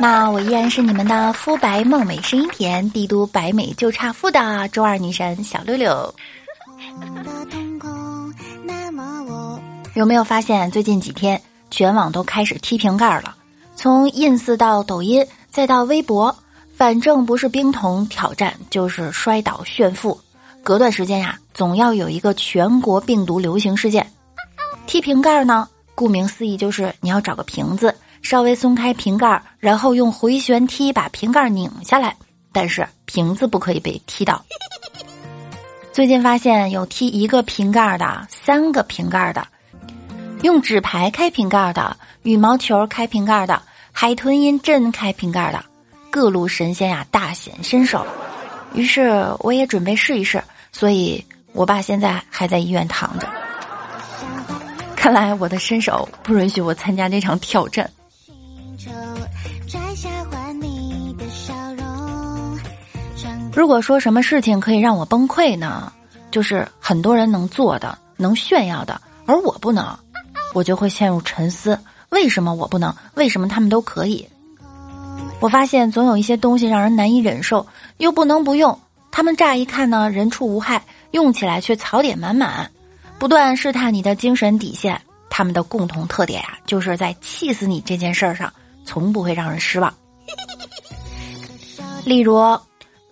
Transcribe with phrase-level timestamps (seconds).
[0.00, 6.14] 那我依然是你们的肤白貌美、声音甜、帝都白美就差富的周二女神小六六。
[9.92, 11.38] 有没有发现最近几天
[11.70, 13.36] 全网都开始踢瓶盖了？
[13.76, 16.34] 从 ins 到抖音再到微博，
[16.74, 20.18] 反正不是冰桶挑战就是摔倒炫富，
[20.62, 24.10] 隔段时间呀，总要有一个全国病毒流行事件。
[24.86, 32.16] 踢瓶盖呢，顾名思义就是你要找个瓶子，稍微松开瓶盖，然后用回旋踢把瓶盖拧下来，
[32.52, 34.44] 但是瓶子不可以被踢到。
[35.92, 39.46] 最近发现有踢一个瓶盖的，三个瓶盖的。
[40.42, 43.60] 用纸牌开瓶盖的，羽毛球开瓶盖的，
[43.92, 45.62] 海豚音阵开瓶盖的，
[46.10, 48.06] 各路神仙呀大显身手。
[48.72, 50.42] 于是我也准备试一试，
[50.72, 53.28] 所以我爸现在还在医院躺着。
[54.96, 57.90] 看来我的身手不允许我参加这场挑战。
[63.52, 65.92] 如果说什么事情可以让我崩溃呢？
[66.30, 69.98] 就是很多人能做的、能炫耀的，而我不能。
[70.54, 71.78] 我就会陷入沉思：
[72.10, 72.94] 为什么我不能？
[73.14, 74.26] 为什么他们都可以？
[75.40, 77.66] 我发现总有一些东西让人难以忍受，
[77.98, 78.78] 又不能不用。
[79.10, 82.70] 他们乍一看呢，人畜无害，用起来却槽点满满，
[83.18, 85.00] 不断试探你的精神底线。
[85.28, 88.52] 他们的共同特点啊，就是在气死你这件事儿上，
[88.84, 89.92] 从不会让人失望。
[92.04, 92.58] 例如，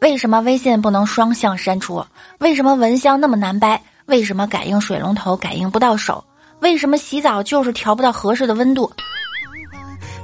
[0.00, 2.04] 为什么微信不能双向删除？
[2.38, 3.80] 为什么蚊香那么难掰？
[4.06, 6.24] 为什么感应水龙头感应不到手？
[6.60, 8.90] 为什么洗澡就是调不到合适的温度？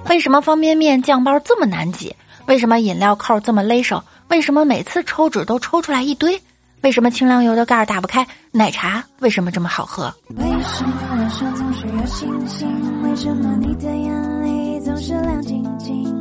[0.09, 2.15] 为什么方便面酱包这么难挤？
[2.47, 4.03] 为什么饮料扣这么勒手？
[4.29, 6.41] 为什么每次抽纸都抽出来一堆？
[6.83, 8.27] 为什么清凉油的盖儿打不开？
[8.53, 10.15] 奶茶为什么这么好喝？
[10.37, 13.03] 为什么脸上总是有星星？
[13.03, 16.14] 为什么你的眼里总是亮晶晶？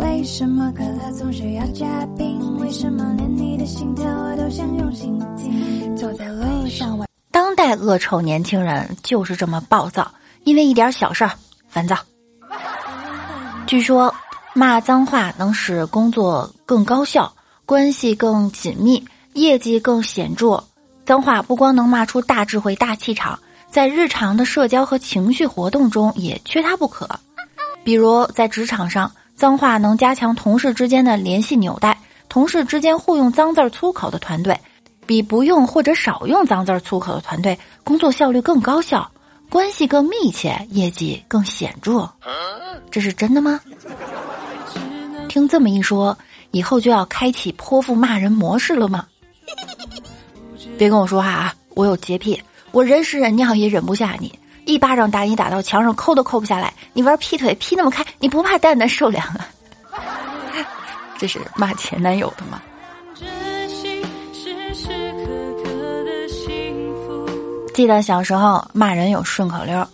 [0.00, 2.58] 为什么可乐总是要加冰？
[2.58, 5.94] 为什么连你的心跳我都想用心听？
[5.96, 6.98] 走在路上。
[7.30, 10.10] 当代恶臭年轻人就是这么暴躁，
[10.44, 11.32] 因为一点小事儿
[11.68, 11.96] 烦躁。
[13.66, 14.14] 据说
[14.54, 17.32] 骂脏话能使工作更高效、
[17.66, 20.62] 关系更紧密、业绩更显著。
[21.04, 23.38] 脏话不光能骂出大智慧、大气场，
[23.70, 27.08] 在日常的社交和情绪活动中也缺它不可。
[27.82, 29.10] 比如在职场上，
[29.40, 31.96] 脏话能加强同事之间的联系纽带，
[32.28, 34.54] 同事之间互用脏字粗口的团队。
[35.06, 39.10] 比不用或者少用脏字粗口的团队，工作效率更高效，
[39.48, 42.06] 关系更密切，业绩更显著。
[42.90, 43.58] 这是真的吗？
[45.26, 46.14] 听这么一说，
[46.50, 49.06] 以后就要开启泼妇骂人模式了吗？
[50.76, 51.54] 别跟我说话啊！
[51.70, 52.38] 我有洁癖，
[52.72, 56.72] 我忍屎忍尿也忍不下你，一巴掌打你打到墙上，抠都抠不下来。
[56.92, 59.48] 你玩劈腿劈那么开，你不怕蛋蛋受凉啊？
[61.18, 62.60] 这是骂前男友的吗？
[67.74, 69.86] 记得小时候骂人有顺口溜，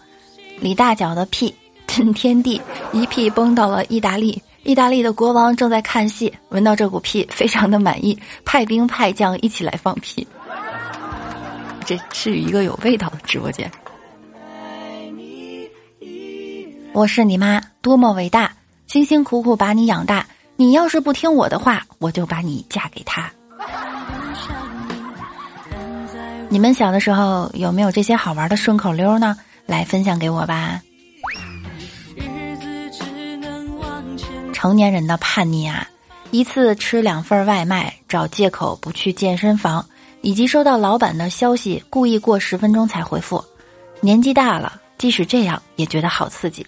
[0.58, 1.54] 李大脚的屁
[1.86, 2.60] 震天地，
[2.92, 4.42] 一屁崩到了意大利。
[4.64, 10.26] 意大利的国王正在看戏，闻到这股屁，非常的满意，派兵派将一起来放屁。
[11.84, 13.70] 这是一个有味道的直播间。
[16.96, 18.54] 我是你妈，多么伟大，
[18.86, 20.26] 辛辛苦苦把你养大，
[20.56, 23.30] 你要是不听我的话，我就把你嫁给他。
[26.48, 29.36] 你们小的时候有没有这些好玩的顺口溜呢？
[29.66, 30.80] 来分享给我吧。
[34.54, 35.86] 成年人的叛逆啊，
[36.30, 39.84] 一次吃两份外卖，找借口不去健身房，
[40.22, 43.44] 以及收到老板的消息故意过十分钟才回复。
[44.00, 46.66] 年纪大了，即使这样也觉得好刺激。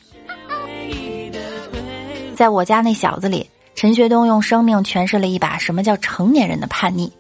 [2.39, 7.13] 在我家那小子里，陈学冬用生命诠释了一把什么叫成年人的叛逆。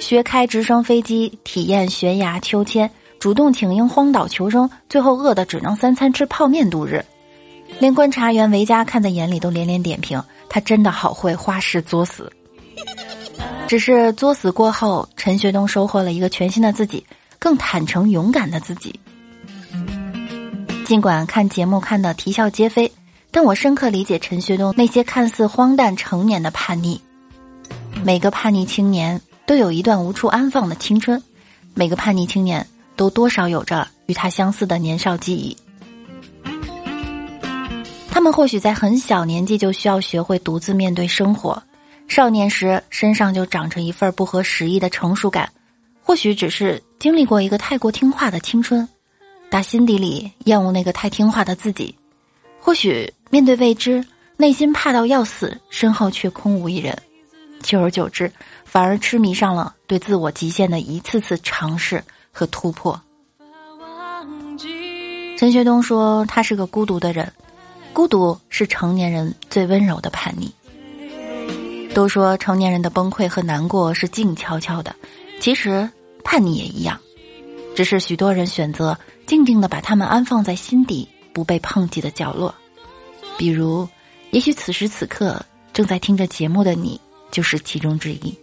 [0.00, 2.90] 学开直升飞机，体验悬崖秋千，
[3.20, 7.04] 主动请缨荒岛求生，最后饿得只能三餐吃泡面度日，
[7.78, 12.28] 连观察员维嘉看在眼里都连连点评，他真的好会花式作死。
[13.68, 17.06] 只是作死过后，陈学冬收获了一个全新的自己，
[17.38, 18.98] 更坦诚勇敢的自己。
[20.84, 22.90] 尽管看节目看得啼笑皆非，
[23.30, 27.00] 但我深刻理解陈学冬那些看似荒诞成年的叛逆。
[28.04, 29.20] 每个叛逆青年。
[29.48, 31.22] 都有一段无处安放的青春，
[31.72, 32.66] 每个叛逆青年
[32.96, 35.56] 都多少有着与他相似的年少记忆。
[38.10, 41.62] 他们或许在很小年纪就需要学会独自面对生活，
[42.08, 45.50] 少年时身上就长着一份不合时宜的成熟感，
[46.02, 48.86] 或许只是经历过一个太过听话的青春，
[49.48, 51.94] 打心底里厌恶那个太听话的自己，
[52.60, 54.04] 或许面对未知，
[54.36, 56.96] 内心怕到要死，身后却空无一人。
[57.62, 58.30] 久而久之，
[58.64, 62.98] 反而痴迷上了对自我极限的一次次尝试和突破。
[65.36, 67.30] 陈学冬说：“他是个孤独的人，
[67.92, 70.52] 孤独是成年人最温柔的叛逆。”
[71.94, 74.94] 都说成年人的崩溃和难过是静悄悄的，
[75.40, 75.88] 其实
[76.22, 76.98] 叛逆也一样，
[77.74, 78.96] 只是许多人选择
[79.26, 82.54] 静静的把他们安放在心底不被碰击的角落。
[83.38, 83.88] 比如，
[84.32, 85.40] 也许此时此刻
[85.72, 87.00] 正在听着节目的你。
[87.30, 88.34] 就是其中之一。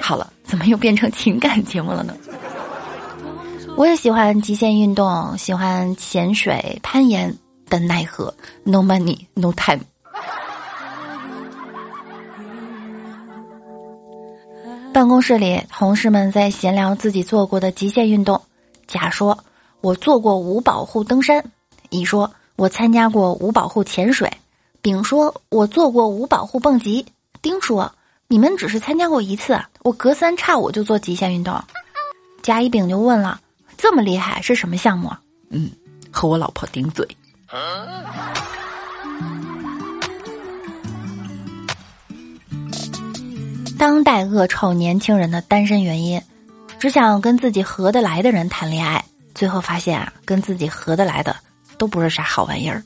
[0.00, 2.16] 好了，怎么又变成情感节目了呢？
[3.76, 7.36] 我也喜欢极限运动，喜欢潜水、攀岩，
[7.68, 8.34] 但奈何
[8.64, 9.82] no money no time。
[14.90, 18.40] 办公室里，同事们在闲聊自己做过的极限运动。
[18.86, 19.38] 甲说
[19.82, 21.44] ：“我做过无保护登山。”
[21.90, 24.30] 乙说：“我参加过无保护潜水。”
[24.82, 27.06] 丙说：“我做过无保护蹦极。”
[27.40, 27.94] 丁说
[28.28, 31.58] ：“你们只是参加过一次，我隔三差五就做极限运动。”
[32.42, 33.40] 甲乙丙就问了
[33.78, 35.10] ：“这么厉害是什么项目？”
[35.50, 35.70] 嗯，
[36.10, 37.06] 和我老婆顶嘴。
[43.78, 46.20] 当代恶臭年轻人的单身原因，
[46.78, 49.04] 只想跟自己合得来的人谈恋爱，
[49.34, 51.33] 最后发现啊，跟自己合得来的
[51.78, 52.82] 都不是啥好玩意儿。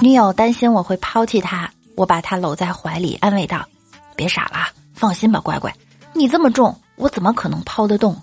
[0.00, 3.66] 女友担心我会抛弃她，我把她搂在怀里，安慰道
[4.14, 5.74] ：“别傻了，放心吧，乖乖，
[6.12, 8.16] 你这么重，我怎么可能抛得动？”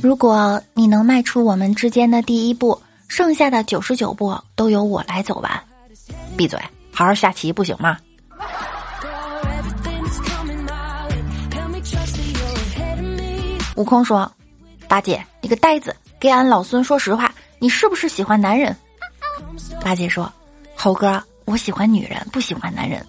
[0.00, 5.62] 如果你能迈出我们之间的第一步，剩下的九十九步都由我来走完。
[6.36, 6.58] 闭嘴，
[6.92, 7.98] 好好下棋不行吗？
[13.76, 14.30] 悟空说
[14.88, 18.74] ：“八戒，你个呆子！”给俺老孙说实话，你是不是喜欢男人？
[19.82, 20.32] 八戒说
[20.76, 23.04] ：“猴哥，我喜欢女人，不喜欢男人。”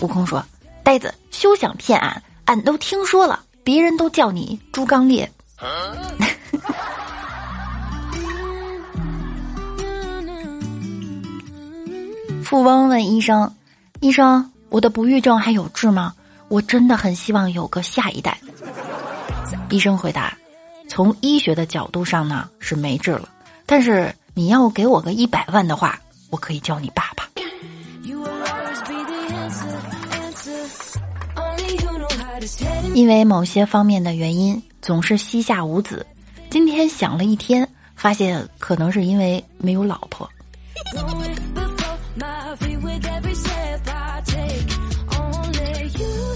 [0.00, 0.44] 悟空说
[0.82, 5.26] ：“呆子，休想骗俺，俺都听说了，别人都叫你猪刚鬣。
[12.44, 13.54] 富翁问医生
[14.00, 16.14] ：“医生，我的不育症还有治吗？
[16.48, 18.38] 我真的很希望有个下一代。”
[19.70, 20.36] 医生回答。
[20.86, 23.28] 从医学的角度上呢是没治了，
[23.66, 25.98] 但是你要给我个一百万的话，
[26.30, 27.28] 我可以叫你爸爸。
[32.92, 36.06] 因为某些方面的原因，总是膝下无子。
[36.50, 40.30] 今天想了一天，发现可能是因为没有老婆。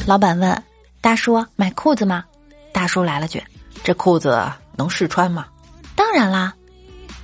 [0.06, 0.62] 老板问
[1.00, 2.24] 大叔买裤子吗？
[2.78, 3.42] 大叔来了句。
[3.82, 4.40] 这裤子
[4.76, 5.46] 能试穿吗？
[5.96, 6.54] 当然啦，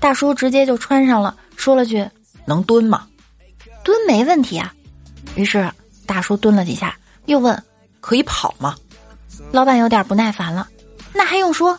[0.01, 2.05] 大叔直接就穿上了，说了句
[2.45, 3.07] ：“能蹲吗？”
[3.85, 4.75] 蹲没问题啊。
[5.37, 5.71] 于是
[6.07, 7.63] 大叔蹲了几下，又问
[8.03, 8.75] ：“可以跑吗？”
[9.53, 10.67] 老板有点不耐烦了，
[11.13, 11.79] 那还用说？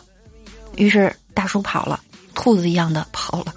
[0.76, 2.00] 于是大叔跑了，
[2.34, 3.54] 兔子一样的跑了。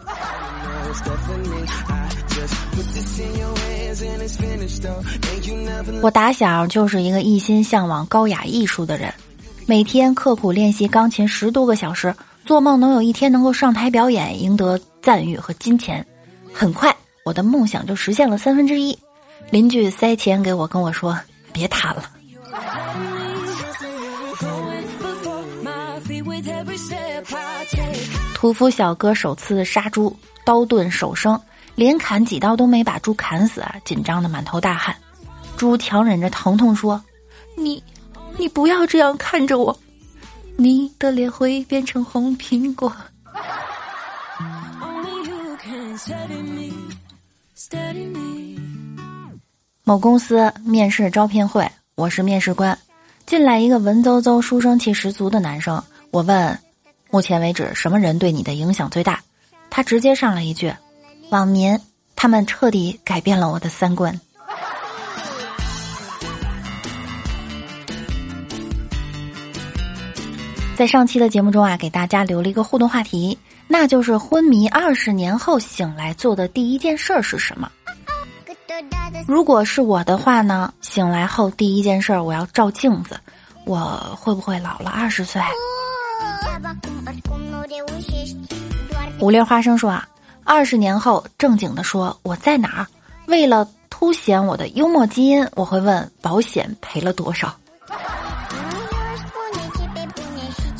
[6.01, 9.13] 我打小就是一个一心向往高雅艺术的人。
[9.69, 16.03] 每天刻苦练习钢琴十多个小时，做梦能有一天能够上台表演，赢得赞誉和金钱。
[16.51, 18.97] 很快，我的梦想就实现了三分之一。
[19.51, 21.15] 邻居塞钱给我，跟我说
[21.53, 22.03] ：“别弹了。”
[28.33, 31.39] 屠夫小哥首次杀猪，刀钝手生，
[31.75, 34.95] 连砍几刀都没把猪砍死，紧张的满头大汗。
[35.57, 36.99] 猪强忍着疼痛说
[37.55, 37.83] ：“你。”
[38.39, 39.77] 你不要这样看着我，
[40.55, 42.89] 你的脸会变成红苹果。
[49.83, 52.79] 某公司面试招聘会，我是面试官，
[53.25, 55.83] 进来一个文绉绉、书生气十足的男生。
[56.11, 56.57] 我问：
[57.11, 59.21] 目前为止，什么人对你的影响最大？
[59.69, 60.73] 他直接上了一句：
[61.29, 61.77] 网民，
[62.15, 64.17] 他们彻底改变了我的三观。
[70.79, 77.69] 在上期的节目中啊，给大家留了一个互动话题：那就是昏迷二十年后醒来做的第一件事儿是什么？
[79.27, 80.73] 如果是我的话呢？
[80.79, 83.19] 醒来后第一件事儿我要照镜子，
[83.65, 85.41] 我会不会老了二十岁？
[89.19, 90.07] 五粒花生说啊，
[90.45, 92.87] 二十年后正经的说我在哪儿？
[93.27, 97.53] 为了凸显我的幽默基因，我会问保险赔了多少。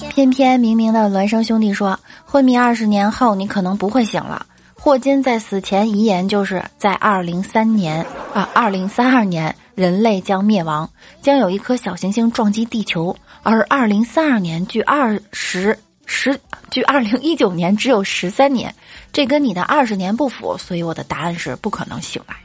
[0.10, 4.46] 偏偏明明的孪生兄弟说，昏迷二十年后你可能不会醒了。
[4.74, 10.90] 霍金在死前遗言就是在二零三年啊，二零三二年人类将灭亡，
[11.22, 16.38] 将有一颗小行星撞击地球，而二零三二年距二十十
[16.72, 18.74] 距二零一九年只有十三年，
[19.14, 22.36] 这跟你的二十年不符，所以我的答案是不可能醒来。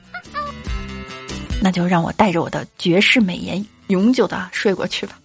[1.62, 5.18] 那就让我带着我的绝世美颜永久的睡过去吧。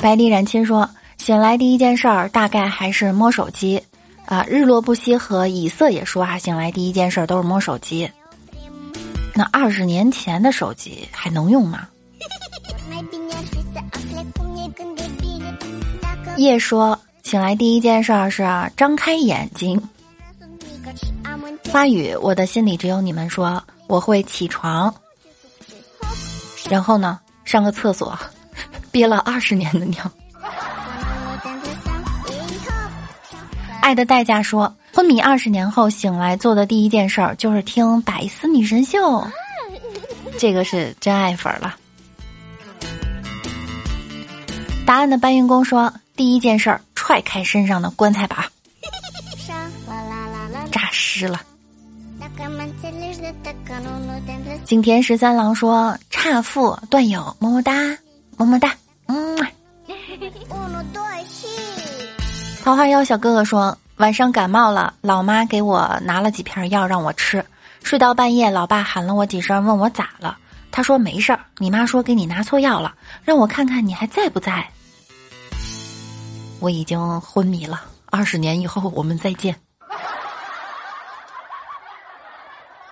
[0.00, 0.88] 白丽染青说。
[1.18, 3.80] 醒来第一件事儿大概还是摸手机，
[4.24, 8.10] 啊，日落不息和以色也说啊，醒来第一件事儿都是摸手机。
[9.34, 11.86] 那二十年前的手机还能用吗？
[16.38, 19.78] 夜说醒来第一件事儿是张开眼睛。
[21.64, 23.28] 发语，我的心里只有你们。
[23.28, 24.92] 说我会起床，
[26.70, 28.18] 然后呢，上个厕所，
[28.90, 30.10] 憋了二十年的尿。
[33.80, 38.98] 爱的代价说，昏迷二十年后醒来做的第一件事儿就是听《百思女神秀》，
[40.38, 41.76] 这个是真爱粉了。
[44.86, 48.44] 答案的搬运工说，第一件事儿踹开身上的棺材板，
[50.70, 51.40] 诈尸了。
[54.64, 57.72] 景田十三郎说，差父段友么么哒，
[58.46, 58.74] 么么哒，
[59.06, 59.38] 嗯。
[62.62, 67.44] 桃花妖小哥哥说：“晚上感冒了，老妈给我拿了几片药让我吃。
[67.82, 70.36] 睡到半夜，老爸喊了我几声，问我咋了。
[70.70, 71.40] 他说没事儿。
[71.58, 72.94] 你妈说给你拿错药了，
[73.24, 74.68] 让我看看你还在不在。
[76.60, 77.82] 我已经昏迷了。
[78.06, 79.56] 二十年以后我们再见。”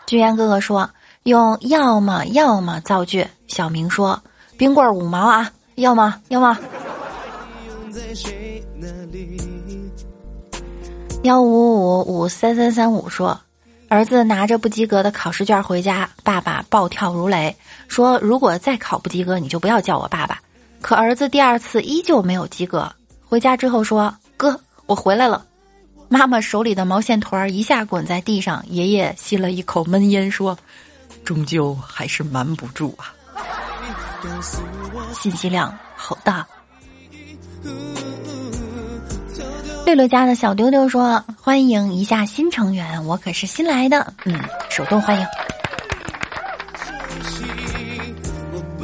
[0.06, 0.90] 居然哥哥说
[1.24, 4.22] ：“用要么要么造句。”小明说
[4.58, 6.20] ：“冰棍五毛啊，要吗？
[6.28, 6.58] 要吗？”
[11.22, 13.40] 幺五五五三三三五说，
[13.88, 17.54] 儿子拿着不及格的考试卷回家，爸爸暴跳如雷，
[17.86, 20.40] 说如果再考不及格，你就不要叫我爸爸。
[20.80, 22.92] 可儿子第二次依旧没有及格，
[23.24, 25.44] 回家之后说：“哥，我回来了。”
[26.08, 30.58] 妈妈手里的毛线团儿一下滚在地上，爷爷吸了一口闷烟说
[31.24, 33.14] ：“终究还是瞒不住啊。”
[35.12, 36.46] 信息量好大。
[39.86, 45.26] 六六家的小丢丢说：“欢迎一下新成员，我可是新来的，嗯，手动欢迎。”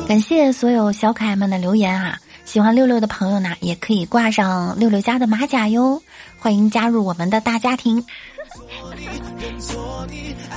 [0.09, 2.19] 感谢所有小可爱们的留言啊！
[2.45, 6.03] 喜欢六六的朋友呢，也可以挂上六六家的马甲哟，
[6.38, 8.05] 欢迎加入我们的大家庭。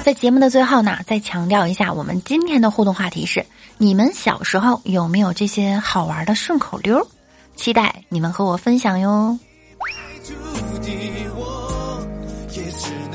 [0.07, 3.45] 在节目的最后呢，再强调一下，我们今天的互动话题是：
[3.77, 7.05] 你们小时候有没有这些好玩的顺口溜？
[7.57, 9.37] 期待你们和我分享哟。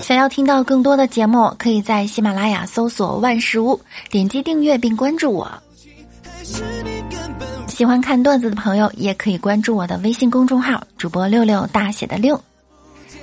[0.03, 3.81] 想要听到更多的节目，可以在喜马拉雅搜索“万事屋”，
[4.13, 5.51] 点击订阅并关注我。
[7.69, 12.39] 喜欢看段子的朋友，也可以关注我的微信公众号“主播六六大写的六”。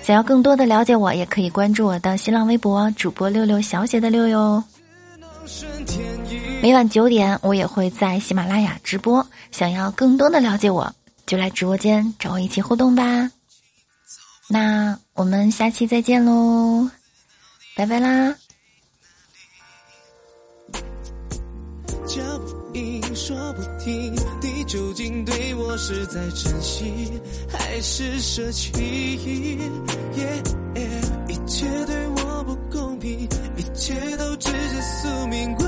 [0.10, 4.64] 想要更多的了解我，也可以关注我的新浪微博“主播六六小写的六”哟。
[6.64, 9.24] 每晚九点，我也会在喜马拉雅直播。
[9.52, 10.92] 想要更多的了解我，
[11.28, 13.30] 就来直播间找我一起互动吧。
[14.48, 16.90] 那我们下期再见喽，
[17.76, 18.36] 拜拜啦！
[22.08, 24.16] 脚步音说不停，
[24.70, 27.12] 究竟对我是在珍惜
[27.48, 28.72] 还是舍弃？
[31.28, 35.66] 一切对我不公平，一切都直接宿命，怪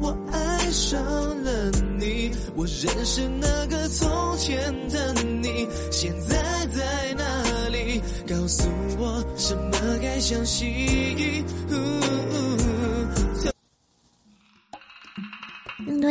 [0.00, 1.02] 我爱上
[1.42, 2.30] 了你。
[2.54, 8.00] 我认识那个从前的你，现在在哪里？
[8.28, 8.62] 告诉
[8.98, 11.44] 我什么该相信。